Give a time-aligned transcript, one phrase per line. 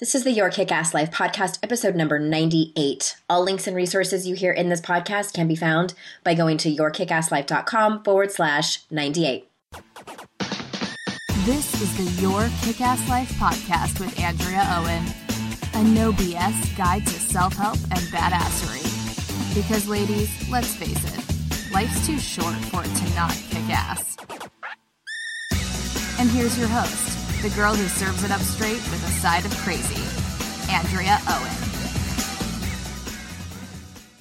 [0.00, 3.14] This is the Your Kick Ass Life podcast, episode number 98.
[3.30, 6.74] All links and resources you hear in this podcast can be found by going to
[6.74, 9.48] yourkickasslife.com forward slash 98.
[11.44, 15.04] This is the Your Kick Ass Life podcast with Andrea Owen,
[15.74, 18.82] a no BS guide to self help and badassery.
[19.54, 24.16] Because, ladies, let's face it, life's too short for it to not kick ass.
[26.18, 27.13] And here's your host
[27.44, 30.02] the girl who serves it up straight with a side of crazy,
[30.72, 31.52] Andrea Owen.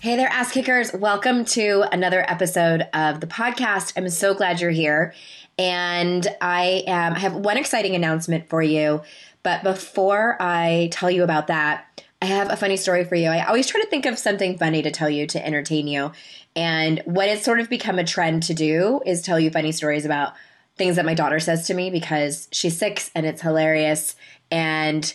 [0.02, 0.92] Hey there, ass kickers.
[0.92, 3.94] Welcome to another episode of the podcast.
[3.96, 5.14] I'm so glad you're here.
[5.58, 9.04] And I am I have one exciting announcement for you.
[9.42, 13.30] But before I tell you about that, I have a funny story for you.
[13.30, 16.12] I always try to think of something funny to tell you to entertain you.
[16.58, 20.04] And what it's sort of become a trend to do is tell you funny stories
[20.04, 20.34] about
[20.78, 24.16] things that my daughter says to me because she's six and it's hilarious.
[24.50, 25.14] And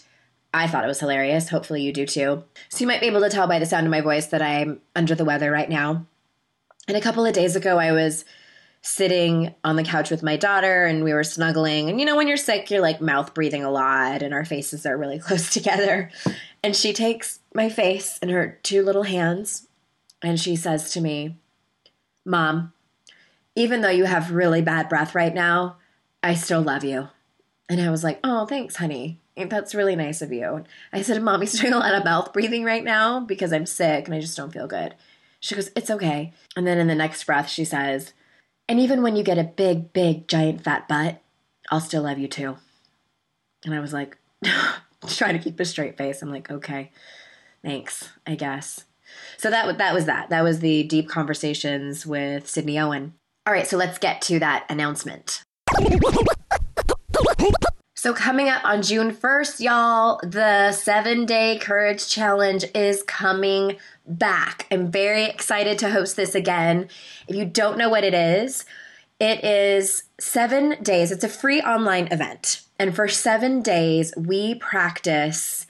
[0.54, 1.48] I thought it was hilarious.
[1.48, 2.44] Hopefully, you do too.
[2.68, 4.80] So, you might be able to tell by the sound of my voice that I'm
[4.96, 6.06] under the weather right now.
[6.86, 8.24] And a couple of days ago, I was
[8.82, 11.90] sitting on the couch with my daughter and we were snuggling.
[11.90, 14.86] And you know, when you're sick, you're like mouth breathing a lot and our faces
[14.86, 16.10] are really close together.
[16.62, 19.66] And she takes my face in her two little hands
[20.22, 21.36] and she says to me,
[22.24, 22.72] Mom,
[23.58, 25.78] even though you have really bad breath right now,
[26.22, 27.08] I still love you.
[27.68, 29.20] And I was like, oh, thanks, honey.
[29.36, 30.64] That's really nice of you.
[30.92, 34.14] I said, Mommy's doing a lot of mouth breathing right now because I'm sick and
[34.14, 34.94] I just don't feel good.
[35.40, 36.32] She goes, It's okay.
[36.56, 38.12] And then in the next breath, she says,
[38.68, 41.20] And even when you get a big, big, giant fat butt,
[41.68, 42.58] I'll still love you too.
[43.64, 44.18] And I was like,
[45.08, 46.22] trying to keep a straight face.
[46.22, 46.92] I'm like, Okay,
[47.64, 48.84] thanks, I guess.
[49.36, 50.30] So that, that was that.
[50.30, 53.14] That was the deep conversations with Sydney Owen.
[53.48, 55.42] All right, so let's get to that announcement.
[57.94, 64.66] So, coming up on June 1st, y'all, the seven day courage challenge is coming back.
[64.70, 66.88] I'm very excited to host this again.
[67.26, 68.66] If you don't know what it is,
[69.18, 71.10] it is seven days.
[71.10, 72.60] It's a free online event.
[72.78, 75.66] And for seven days, we practice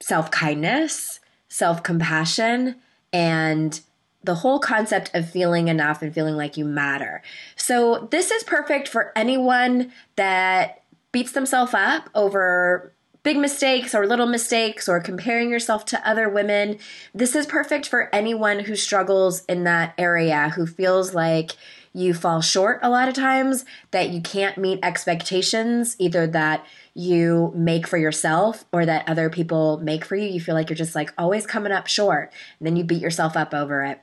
[0.00, 1.20] self kindness,
[1.50, 2.76] self compassion,
[3.12, 3.82] and
[4.26, 7.22] the whole concept of feeling enough and feeling like you matter.
[7.56, 10.82] So, this is perfect for anyone that
[11.12, 12.92] beats themselves up over
[13.22, 16.78] big mistakes or little mistakes or comparing yourself to other women.
[17.12, 21.52] This is perfect for anyone who struggles in that area, who feels like
[21.92, 26.64] you fall short a lot of times, that you can't meet expectations, either that
[26.94, 30.28] you make for yourself or that other people make for you.
[30.28, 33.36] You feel like you're just like always coming up short, and then you beat yourself
[33.36, 34.00] up over it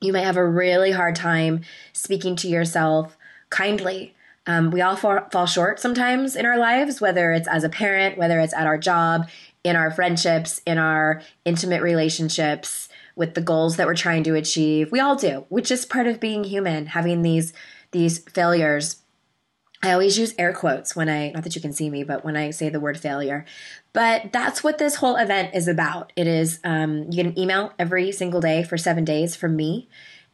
[0.00, 1.62] you might have a really hard time
[1.92, 3.16] speaking to yourself
[3.50, 4.14] kindly.
[4.46, 8.16] Um, we all fall, fall short sometimes in our lives, whether it's as a parent,
[8.16, 9.28] whether it's at our job,
[9.62, 14.90] in our friendships, in our intimate relationships, with the goals that we're trying to achieve.
[14.90, 17.52] We all do, which is part of being human, having these
[17.90, 19.02] these failures.
[19.82, 22.36] I always use air quotes when I, not that you can see me, but when
[22.36, 23.44] I say the word failure.
[23.92, 26.12] But that's what this whole event is about.
[26.16, 29.88] It is, um, you get an email every single day for seven days from me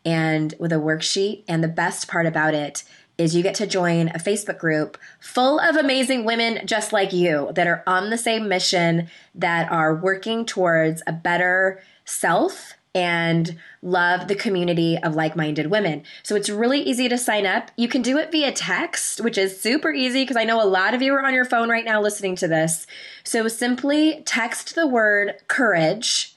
[0.05, 1.44] and with a worksheet.
[1.49, 2.84] And the best part about it
[3.19, 7.50] is you get to join a Facebook group full of amazing women just like you
[7.55, 14.26] that are on the same mission, that are working towards a better self and love
[14.26, 16.02] the community of like minded women.
[16.22, 17.70] So it's really easy to sign up.
[17.76, 20.94] You can do it via text, which is super easy because I know a lot
[20.94, 22.86] of you are on your phone right now listening to this.
[23.22, 26.34] So simply text the word courage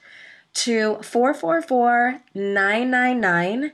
[0.55, 3.71] to 444 999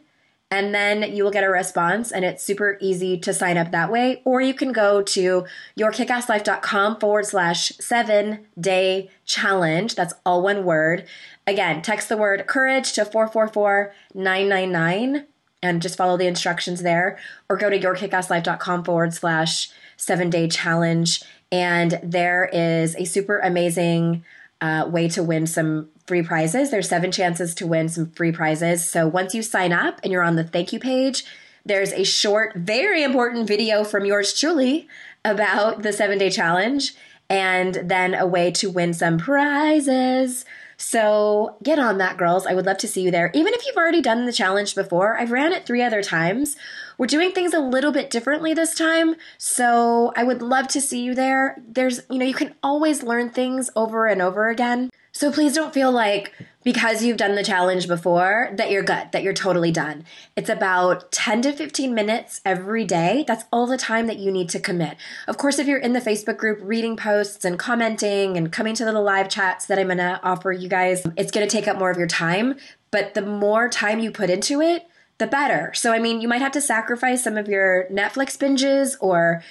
[0.55, 3.91] and then you will get a response and it's super easy to sign up that
[3.91, 4.21] way.
[4.23, 5.45] Or you can go to
[5.77, 9.95] yourkickasslife.com forward slash seven day challenge.
[9.95, 11.05] That's all one word.
[11.45, 15.25] Again text the word courage to 444 999
[15.61, 17.17] and just follow the instructions there.
[17.49, 21.21] Or go to yourkickasslife.com forward slash seven day challenge
[21.51, 24.23] and there is a super amazing
[24.61, 26.71] uh, way to win some free prizes.
[26.71, 28.87] There's seven chances to win some free prizes.
[28.87, 31.25] So once you sign up and you're on the thank you page,
[31.65, 34.87] there's a short, very important video from yours truly
[35.23, 36.95] about the seven day challenge
[37.29, 40.45] and then a way to win some prizes.
[40.77, 42.45] So get on that, girls.
[42.45, 43.31] I would love to see you there.
[43.33, 46.55] Even if you've already done the challenge before, I've ran it three other times
[46.97, 49.15] we're doing things a little bit differently this time.
[49.37, 51.61] So I would love to see you there.
[51.67, 54.89] There's, you know, you can always learn things over and over again.
[55.15, 56.33] So please don't feel like
[56.65, 60.03] because you've done the challenge before that you're good, that you're totally done.
[60.35, 63.23] It's about 10 to 15 minutes every day.
[63.25, 64.97] That's all the time that you need to commit.
[65.25, 68.83] Of course, if you're in the Facebook group reading posts and commenting and coming to
[68.83, 71.79] the live chats that I'm going to offer you guys, it's going to take up
[71.79, 72.57] more of your time.
[72.91, 74.85] But the more time you put into it,
[75.17, 75.71] the better.
[75.75, 79.41] So, I mean, you might have to sacrifice some of your Netflix binges or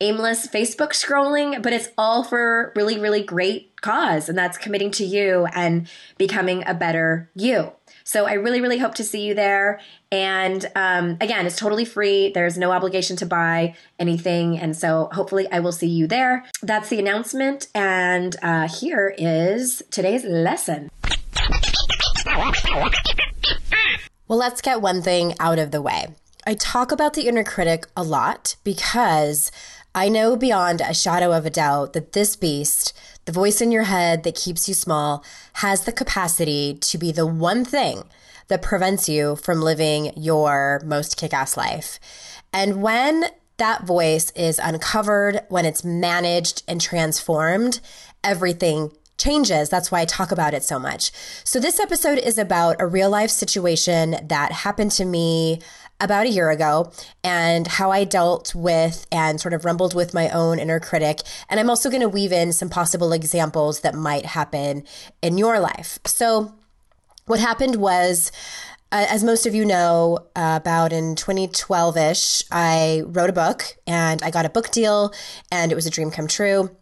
[0.00, 4.28] aimless Facebook scrolling, but it's all for really, really great cause.
[4.28, 5.88] And that's committing to you and
[6.18, 7.72] becoming a better you.
[8.04, 9.80] So I really, really hope to see you there.
[10.10, 12.32] And um, again, it's totally free.
[12.32, 14.58] There's no obligation to buy anything.
[14.58, 16.44] And so hopefully I will see you there.
[16.62, 17.68] That's the announcement.
[17.74, 20.90] And uh, here is today's lesson.
[24.26, 26.08] Well, let's get one thing out of the way.
[26.46, 29.52] I talk about the inner critic a lot because
[29.94, 32.96] I know beyond a shadow of a doubt that this beast,
[33.30, 35.24] the voice in your head that keeps you small,
[35.54, 38.02] has the capacity to be the one thing
[38.48, 42.00] that prevents you from living your most kick ass life.
[42.52, 43.26] And when
[43.58, 47.78] that voice is uncovered, when it's managed and transformed,
[48.24, 49.68] everything changes.
[49.68, 51.12] That's why I talk about it so much.
[51.44, 55.60] So, this episode is about a real life situation that happened to me
[56.00, 56.92] about a year ago
[57.22, 61.20] and how I dealt with and sort of rumbled with my own inner critic.
[61.48, 64.84] And I'm also going to weave in some possible examples that might happen
[65.22, 65.98] in your life.
[66.06, 66.54] So,
[67.26, 68.32] what happened was,
[68.90, 73.76] uh, as most of you know, uh, about in 2012 ish, I wrote a book
[73.86, 75.12] and I got a book deal,
[75.52, 76.74] and it was a dream come true.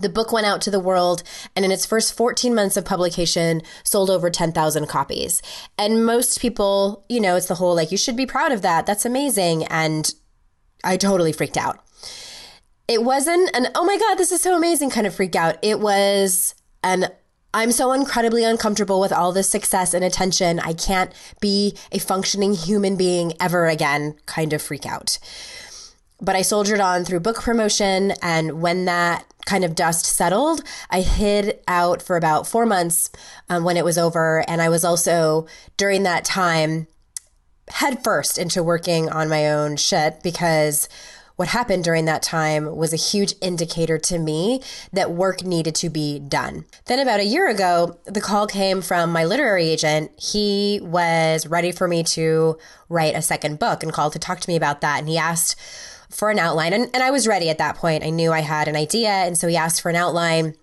[0.00, 1.22] The book went out to the world
[1.54, 5.42] and in its first 14 months of publication sold over 10,000 copies.
[5.78, 8.86] And most people, you know, it's the whole like, you should be proud of that.
[8.86, 9.64] That's amazing.
[9.64, 10.12] And
[10.82, 11.80] I totally freaked out.
[12.88, 15.58] It wasn't an, oh my God, this is so amazing kind of freak out.
[15.62, 17.06] It was an,
[17.52, 20.60] I'm so incredibly uncomfortable with all this success and attention.
[20.60, 25.18] I can't be a functioning human being ever again kind of freak out.
[26.20, 28.12] But I soldiered on through book promotion.
[28.22, 33.10] And when that kind of dust settled, I hid out for about four months
[33.48, 34.44] um, when it was over.
[34.46, 36.86] And I was also, during that time,
[37.68, 40.88] headfirst into working on my own shit because
[41.34, 44.62] what happened during that time was a huge indicator to me
[44.92, 46.66] that work needed to be done.
[46.84, 50.12] Then, about a year ago, the call came from my literary agent.
[50.20, 52.58] He was ready for me to
[52.88, 54.98] write a second book and called to talk to me about that.
[54.98, 55.58] And he asked
[56.10, 56.72] for an outline.
[56.72, 58.04] And, and I was ready at that point.
[58.04, 59.10] I knew I had an idea.
[59.10, 60.54] And so he asked for an outline.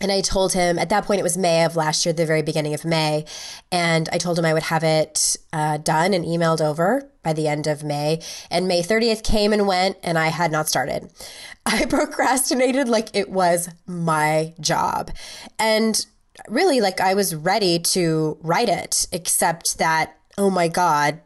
[0.00, 2.42] And I told him at that point, it was May of last year, the very
[2.42, 3.24] beginning of May.
[3.70, 7.46] And I told him I would have it uh, done and emailed over by the
[7.46, 8.20] end of May.
[8.50, 11.12] And May 30th came and went, and I had not started.
[11.66, 15.12] I procrastinated like it was my job.
[15.56, 16.04] And
[16.48, 21.20] really, like I was ready to write it, except that, oh my God,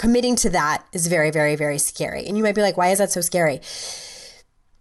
[0.00, 2.24] committing to that is very, very, very scary.
[2.24, 3.60] And you might be like, why is that so scary?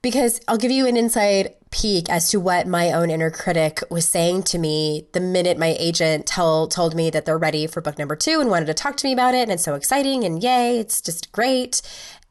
[0.02, 4.08] Because I'll give you an inside peek as to what my own inner critic was
[4.08, 8.00] saying to me the minute my agent tell, told me that they're ready for book
[8.00, 9.42] number two and wanted to talk to me about it.
[9.42, 11.82] And it's so exciting and yay, it's just great.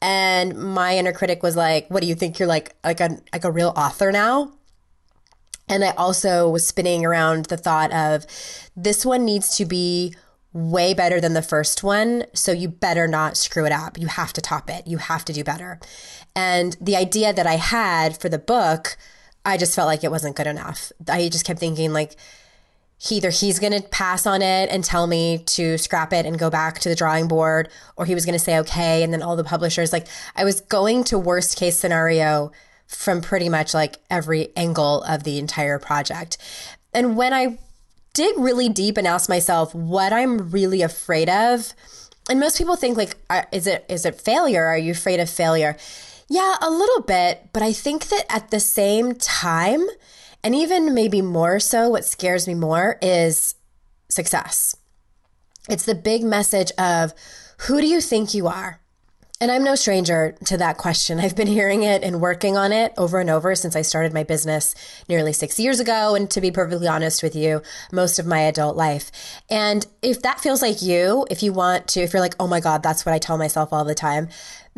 [0.01, 3.43] And my inner critic was like, what do you think you're like, like a, like
[3.43, 4.51] a real author now?
[5.67, 8.25] And I also was spinning around the thought of
[8.75, 10.15] this one needs to be
[10.51, 12.25] way better than the first one.
[12.33, 13.99] So you better not screw it up.
[13.99, 14.87] You have to top it.
[14.87, 15.79] You have to do better.
[16.35, 18.97] And the idea that I had for the book,
[19.45, 20.91] I just felt like it wasn't good enough.
[21.07, 22.15] I just kept thinking, like,
[23.09, 26.49] either he's going to pass on it and tell me to scrap it and go
[26.49, 29.03] back to the drawing board, or he was going to say, okay.
[29.03, 32.51] And then all the publishers, like, I was going to worst case scenario
[32.87, 36.37] from pretty much like every angle of the entire project.
[36.93, 37.59] And when I
[38.13, 41.73] dig really deep and ask myself what I'm really afraid of.
[42.29, 43.17] And most people think like
[43.51, 44.65] is it is it failure?
[44.65, 45.77] Are you afraid of failure?
[46.27, 49.87] Yeah, a little bit, but I think that at the same time,
[50.43, 53.55] and even maybe more so what scares me more is
[54.09, 54.75] success.
[55.67, 57.13] It's the big message of
[57.61, 58.79] who do you think you are?
[59.41, 61.17] And I'm no stranger to that question.
[61.17, 64.23] I've been hearing it and working on it over and over since I started my
[64.23, 64.75] business
[65.07, 66.13] nearly six years ago.
[66.13, 69.11] And to be perfectly honest with you, most of my adult life.
[69.49, 72.59] And if that feels like you, if you want to, if you're like, oh my
[72.59, 74.27] God, that's what I tell myself all the time,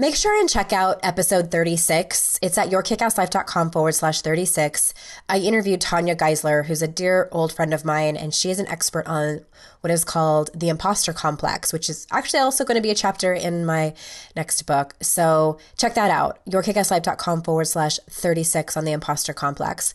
[0.02, 2.40] Make sure and check out episode 36.
[2.42, 4.96] It's at yourkickasslife.com forward slash 36.
[5.30, 8.68] I interviewed Tanya Geisler, who's a dear old friend of mine, and she is an
[8.68, 9.42] expert on
[9.82, 13.32] what is called the imposter complex, which is actually also going to be a chapter
[13.32, 13.94] in my
[14.36, 14.96] next book.
[15.02, 19.94] So check that out, yourkickasslife.com forward slash 36 on the imposter complex.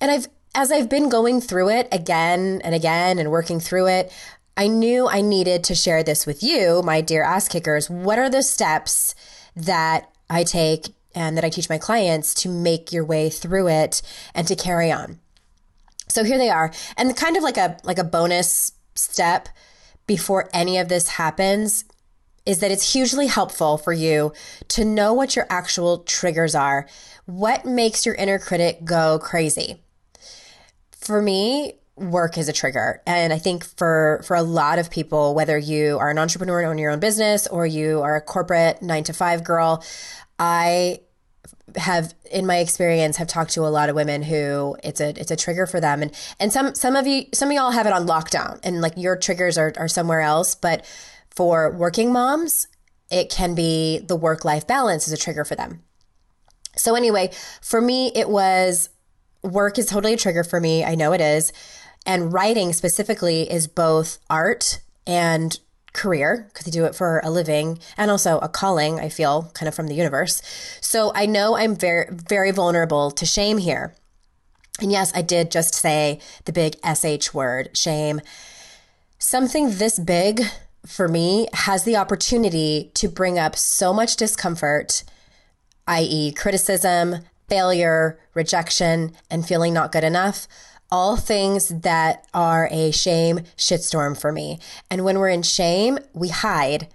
[0.00, 4.12] And I've, as I've been going through it again and again and working through it,
[4.56, 7.90] I knew I needed to share this with you, my dear ass kickers.
[7.90, 9.14] What are the steps
[9.54, 14.00] that I take and that I teach my clients to make your way through it
[14.34, 15.18] and to carry on?
[16.08, 16.72] So here they are.
[16.96, 19.48] And kind of like a like a bonus step
[20.06, 21.84] before any of this happens
[22.46, 24.32] is that it's hugely helpful for you
[24.68, 26.86] to know what your actual triggers are.
[27.26, 29.82] What makes your inner critic go crazy?
[30.92, 33.02] For me, work is a trigger.
[33.06, 36.68] And I think for for a lot of people, whether you are an entrepreneur and
[36.68, 39.82] own your own business or you are a corporate nine to five girl,
[40.38, 41.00] I
[41.76, 45.30] have in my experience have talked to a lot of women who it's a it's
[45.30, 46.02] a trigger for them.
[46.02, 48.94] And and some some of you some of y'all have it on lockdown and like
[48.96, 50.54] your triggers are, are somewhere else.
[50.54, 50.84] But
[51.30, 52.68] for working moms
[53.10, 55.82] it can be the work life balance is a trigger for them.
[56.76, 57.30] So anyway
[57.62, 58.90] for me it was
[59.42, 60.84] work is totally a trigger for me.
[60.84, 61.52] I know it is
[62.06, 65.58] and writing specifically is both art and
[65.92, 69.68] career because I do it for a living and also a calling, I feel kind
[69.68, 70.40] of from the universe.
[70.80, 73.94] So I know I'm very, very vulnerable to shame here.
[74.80, 78.20] And yes, I did just say the big SH word, shame.
[79.18, 80.42] Something this big
[80.86, 85.02] for me has the opportunity to bring up so much discomfort,
[85.88, 90.46] i.e., criticism, failure, rejection, and feeling not good enough
[90.90, 94.58] all things that are a shame shitstorm for me.
[94.90, 96.88] And when we're in shame, we hide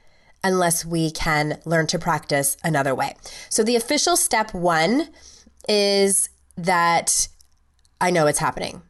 [0.44, 3.16] unless we can learn to practice another way.
[3.50, 5.10] So the official step one
[5.68, 7.28] is that
[8.00, 8.82] I know it's happening.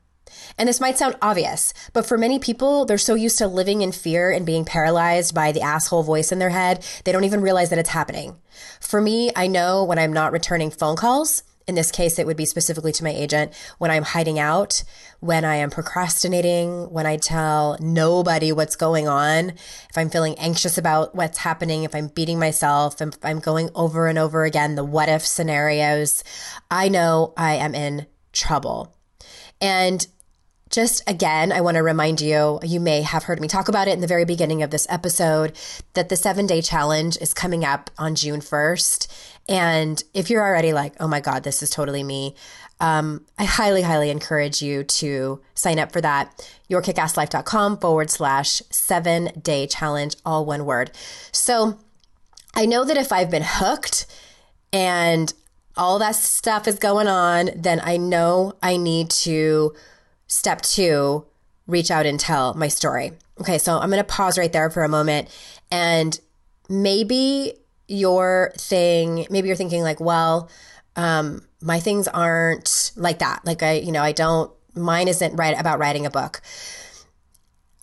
[0.58, 3.92] And this might sound obvious, but for many people, they're so used to living in
[3.92, 7.70] fear and being paralyzed by the asshole voice in their head, they don't even realize
[7.70, 8.36] that it's happening.
[8.80, 12.36] For me, I know when I'm not returning phone calls, in this case, it would
[12.36, 14.84] be specifically to my agent when I'm hiding out,
[15.22, 20.78] when I am procrastinating, when I tell nobody what's going on, if I'm feeling anxious
[20.78, 24.84] about what's happening, if I'm beating myself, if I'm going over and over again the
[24.84, 26.26] what if scenarios,
[26.70, 28.94] I know I am in trouble.
[29.62, 30.06] And
[30.72, 33.92] just again, I want to remind you, you may have heard me talk about it
[33.92, 35.58] in the very beginning of this episode,
[35.94, 39.08] that the seven day challenge is coming up on June 1st.
[39.50, 42.36] And if you're already like, oh my God, this is totally me,
[42.82, 46.50] um, I highly, highly encourage you to sign up for that.
[46.70, 50.92] Yourkickasslife.com forward slash seven day challenge, all one word.
[51.32, 51.78] So
[52.56, 54.08] I know that if I've been hooked
[54.74, 55.32] and
[55.78, 59.76] all that stuff is going on, then I know I need to,
[60.32, 61.26] step two,
[61.68, 63.12] reach out and tell my story.
[63.40, 65.28] Okay, so I'm going to pause right there for a moment
[65.70, 66.18] and
[66.70, 67.54] maybe
[67.88, 70.50] your thing, maybe you're thinking like, well,
[70.96, 73.42] um, my things aren't like that.
[73.46, 76.42] Like I, you know, I don't, mine isn't right about writing a book.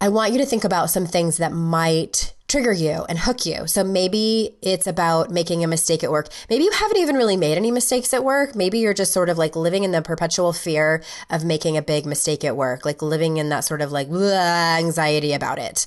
[0.00, 3.66] I want you to think about some things that might trigger you and hook you.
[3.66, 6.28] So maybe it's about making a mistake at work.
[6.48, 8.56] Maybe you haven't even really made any mistakes at work.
[8.56, 12.06] Maybe you're just sort of like living in the perpetual fear of making a big
[12.06, 15.86] mistake at work, like living in that sort of like anxiety about it.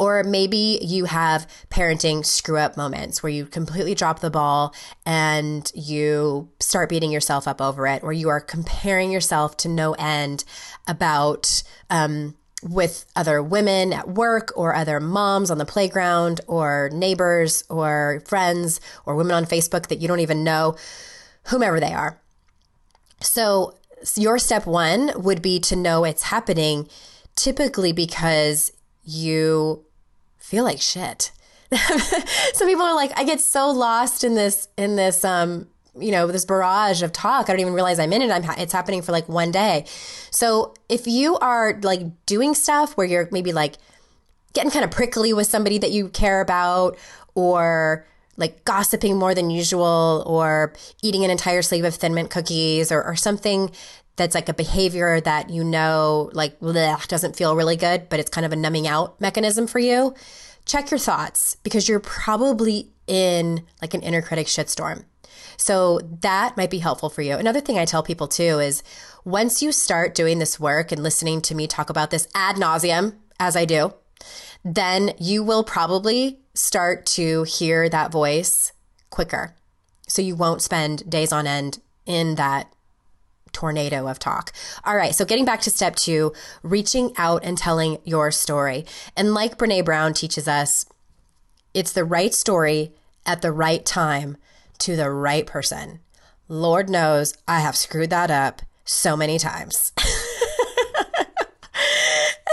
[0.00, 4.74] Or maybe you have parenting screw up moments where you completely drop the ball
[5.06, 9.92] and you start beating yourself up over it, or you are comparing yourself to no
[9.92, 10.44] end
[10.88, 17.64] about, um, with other women at work or other moms on the playground or neighbors
[17.68, 20.76] or friends or women on Facebook that you don't even know,
[21.44, 22.18] whomever they are.
[23.20, 23.76] So,
[24.16, 26.88] your step one would be to know it's happening
[27.36, 28.72] typically because
[29.04, 29.84] you
[30.38, 31.32] feel like shit.
[32.54, 35.68] Some people are like, I get so lost in this, in this, um,
[35.98, 37.48] you know, this barrage of talk.
[37.48, 38.30] I don't even realize I'm in it.
[38.30, 39.84] I'm, it's happening for like one day.
[40.30, 43.76] So if you are like doing stuff where you're maybe like
[44.52, 46.98] getting kind of prickly with somebody that you care about
[47.34, 48.06] or
[48.36, 53.02] like gossiping more than usual or eating an entire sleeve of thin mint cookies or,
[53.02, 53.70] or something
[54.16, 58.30] that's like a behavior that you know like bleh, doesn't feel really good, but it's
[58.30, 60.14] kind of a numbing out mechanism for you.
[60.66, 65.04] Check your thoughts because you're probably in like an inner critic shitstorm.
[65.60, 67.34] So that might be helpful for you.
[67.34, 68.82] Another thing I tell people too is
[69.26, 73.16] once you start doing this work and listening to me talk about this ad nauseum,
[73.38, 73.92] as I do,
[74.64, 78.72] then you will probably start to hear that voice
[79.10, 79.54] quicker.
[80.08, 82.72] So you won't spend days on end in that
[83.52, 84.52] tornado of talk.
[84.84, 88.86] All right, so getting back to step two, reaching out and telling your story.
[89.14, 90.86] And like Brene Brown teaches us,
[91.74, 92.92] it's the right story
[93.26, 94.38] at the right time
[94.80, 96.00] to the right person.
[96.48, 99.92] Lord knows I have screwed that up so many times.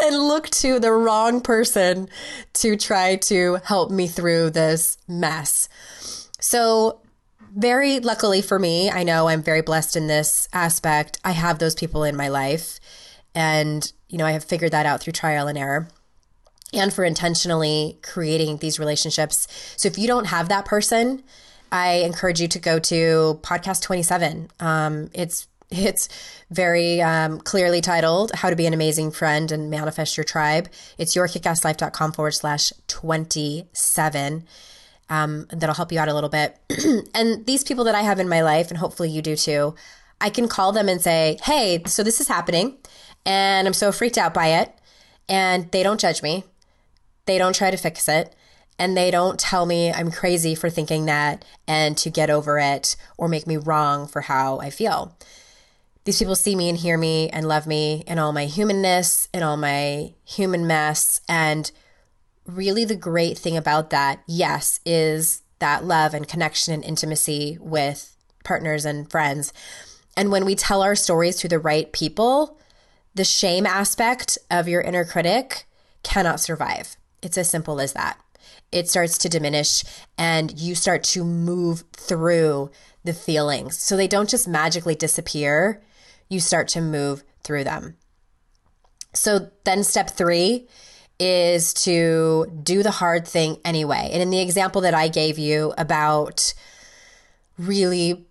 [0.03, 2.07] and look to the wrong person
[2.53, 5.69] to try to help me through this mess.
[6.39, 7.01] So,
[7.55, 11.19] very luckily for me, I know I'm very blessed in this aspect.
[11.23, 12.79] I have those people in my life.
[13.33, 15.87] And, you know, I have figured that out through trial and error
[16.73, 19.47] and for intentionally creating these relationships.
[19.75, 21.23] So if you don't have that person,
[21.71, 24.49] I encourage you to go to podcast 27.
[24.59, 26.07] Um, it's it's
[26.49, 30.69] very um, clearly titled How to Be an Amazing Friend and Manifest Your Tribe.
[30.97, 34.45] It's yourkickasslife.com forward slash 27.
[35.09, 36.57] Um, that'll help you out a little bit.
[37.13, 39.75] and these people that I have in my life, and hopefully you do too,
[40.21, 42.77] I can call them and say, Hey, so this is happening,
[43.25, 44.73] and I'm so freaked out by it.
[45.29, 46.45] And they don't judge me,
[47.25, 48.33] they don't try to fix it
[48.79, 52.95] and they don't tell me I'm crazy for thinking that and to get over it
[53.17, 55.17] or make me wrong for how I feel.
[56.05, 59.43] These people see me and hear me and love me in all my humanness and
[59.43, 61.19] all my human mess.
[61.27, 61.69] And
[62.45, 68.15] really, the great thing about that, yes, is that love and connection and intimacy with
[68.45, 69.51] partners and friends.
[70.15, 72.57] And when we tell our stories to the right people,
[73.13, 75.65] the shame aspect of your inner critic
[76.03, 76.95] cannot survive.
[77.21, 78.17] It's as simple as that.
[78.71, 79.83] It starts to diminish
[80.17, 82.71] and you start to move through
[83.03, 83.77] the feelings.
[83.77, 85.81] So they don't just magically disappear,
[86.29, 87.95] you start to move through them.
[89.13, 90.67] So then step three
[91.19, 94.09] is to do the hard thing anyway.
[94.11, 96.53] And in the example that I gave you about
[97.57, 98.27] really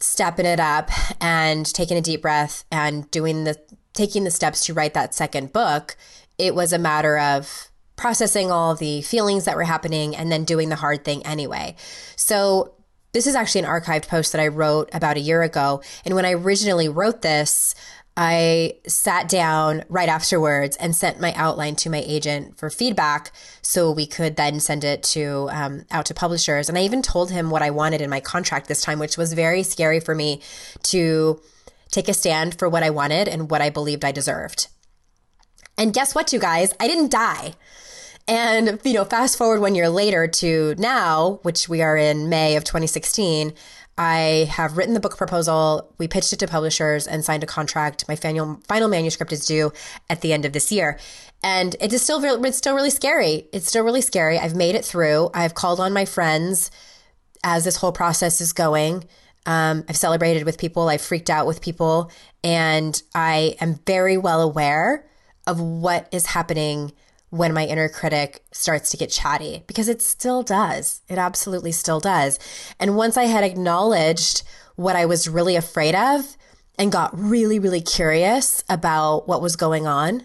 [0.00, 3.56] stepping it up and taking a deep breath and doing the
[3.94, 5.96] taking the steps to write that second book,
[6.38, 10.70] it was a matter of processing all the feelings that were happening and then doing
[10.70, 11.76] the hard thing anyway.
[12.16, 12.74] So
[13.12, 15.82] this is actually an archived post that I wrote about a year ago.
[16.04, 17.74] And when I originally wrote this,
[18.16, 23.30] I sat down right afterwards and sent my outline to my agent for feedback
[23.62, 26.68] so we could then send it to um, out to publishers.
[26.68, 29.34] And I even told him what I wanted in my contract this time, which was
[29.34, 30.40] very scary for me
[30.84, 31.40] to
[31.90, 34.66] take a stand for what I wanted and what I believed I deserved.
[35.76, 36.74] And guess what, you guys?
[36.80, 37.54] I didn't die.
[38.28, 42.56] And, you know, fast forward one year later to now, which we are in May
[42.56, 43.54] of 2016,
[43.96, 45.92] I have written the book proposal.
[45.96, 48.06] We pitched it to publishers and signed a contract.
[48.06, 49.72] My final, final manuscript is due
[50.10, 50.98] at the end of this year.
[51.42, 53.48] And it is still, it's still really scary.
[53.50, 54.38] It's still really scary.
[54.38, 55.30] I've made it through.
[55.32, 56.70] I've called on my friends
[57.42, 59.04] as this whole process is going.
[59.46, 60.90] Um, I've celebrated with people.
[60.90, 62.12] I've freaked out with people.
[62.44, 65.06] And I am very well aware
[65.46, 66.92] of what is happening
[67.30, 71.02] when my inner critic starts to get chatty because it still does.
[71.08, 72.38] It absolutely still does.
[72.80, 74.42] And once I had acknowledged
[74.76, 76.36] what I was really afraid of
[76.78, 80.24] and got really, really curious about what was going on,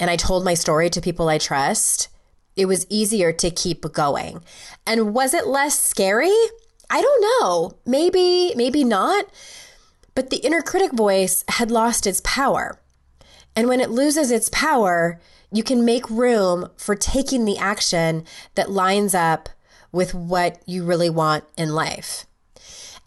[0.00, 2.08] and I told my story to people I trust,
[2.56, 4.42] it was easier to keep going.
[4.86, 6.34] And was it less scary?
[6.90, 7.78] I don't know.
[7.86, 9.26] Maybe, maybe not.
[10.14, 12.78] But the inner critic voice had lost its power.
[13.56, 15.20] And when it loses its power,
[15.54, 18.24] you can make room for taking the action
[18.56, 19.48] that lines up
[19.92, 22.26] with what you really want in life.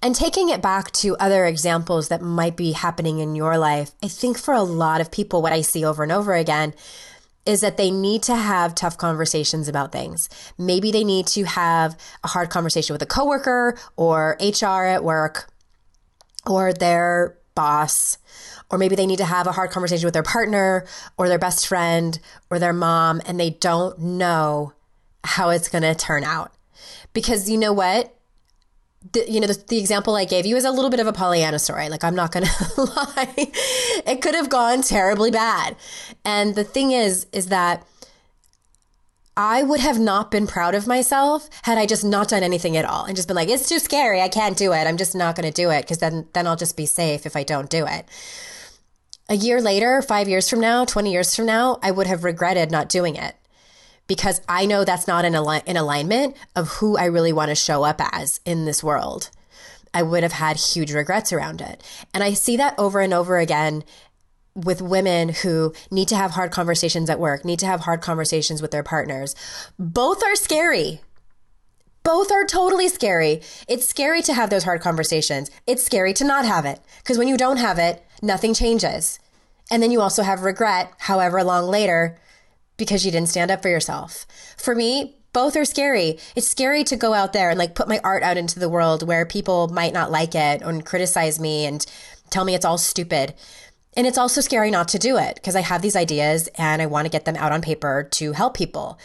[0.02, 4.08] And taking it back to other examples that might be happening in your life, I
[4.08, 6.74] think for a lot of people, what I see over and over again
[7.46, 10.30] is that they need to have tough conversations about things.
[10.58, 15.50] Maybe they need to have a hard conversation with a coworker or HR at work
[16.46, 18.20] or their boss
[18.70, 20.86] or maybe they need to have a hard conversation with their partner
[21.18, 24.74] or their best friend or their mom and they don't know
[25.24, 26.54] how it's going to turn out.
[27.14, 28.14] Because you know what?
[29.14, 31.14] The, you know, the, the, example I gave you is a little bit of a
[31.14, 31.88] Pollyanna story.
[31.88, 33.52] Like, I'm not going to lie.
[34.06, 35.78] It could have gone terribly bad.
[36.26, 37.86] And the thing is, is that
[39.38, 42.86] I would have not been proud of myself had I just not done anything at
[42.86, 44.20] all and just been like, it's too scary.
[44.20, 44.88] I can't do it.
[44.88, 47.36] I'm just not going to do it because then, then I'll just be safe if
[47.36, 48.06] I don't do it
[49.30, 52.72] a year later, five years from now, 20 years from now, I would have regretted
[52.72, 53.36] not doing it
[54.08, 57.56] because I know that's not in, al- in alignment of who I really want to
[57.56, 59.30] show up as in this world.
[59.94, 61.84] I would have had huge regrets around it.
[62.14, 63.84] And I see that over and over again
[64.58, 68.62] with women who need to have hard conversations at work, need to have hard conversations
[68.62, 69.36] with their partners.
[69.78, 71.02] Both are scary.
[72.04, 73.42] Both are totally scary.
[73.68, 75.52] It's scary to have those hard conversations.
[75.68, 79.20] It's scary to not have it because when you don't have it, nothing changes.
[79.70, 82.18] And then you also have regret, however long later,
[82.78, 84.26] because you didn't stand up for yourself.
[84.58, 86.18] For me, both are scary.
[86.36, 89.06] It's scary to go out there and like put my art out into the world
[89.06, 91.86] where people might not like it and criticize me and
[92.30, 93.34] tell me it's all stupid.
[93.98, 96.86] And it's also scary not to do it because I have these ideas and I
[96.86, 99.00] want to get them out on paper to help people.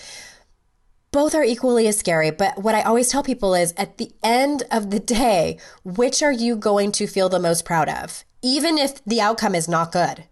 [1.12, 4.64] Both are equally as scary, but what I always tell people is at the end
[4.70, 8.24] of the day, which are you going to feel the most proud of?
[8.42, 10.24] Even if the outcome is not good.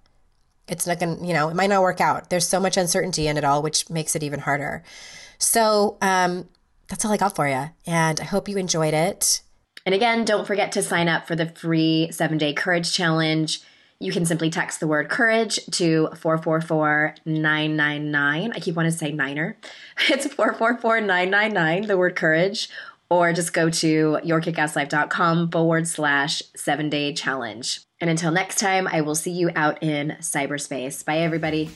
[0.68, 2.29] It's not going to, you know, it might not work out.
[2.29, 4.83] There's so much uncertainty in it all, which makes it even harder.
[5.38, 6.49] So um,
[6.88, 7.70] that's all I got for you.
[7.87, 9.40] And I hope you enjoyed it.
[9.87, 13.62] And again, don't forget to sign up for the free seven day courage challenge.
[14.02, 18.52] You can simply text the word courage to 444 999.
[18.52, 19.58] I keep wanting to say niner.
[20.08, 22.70] It's 444 999, the word courage,
[23.10, 27.82] or just go to yourkickasslife.com forward slash seven day challenge.
[28.00, 31.04] And until next time, I will see you out in cyberspace.
[31.04, 31.70] Bye, everybody.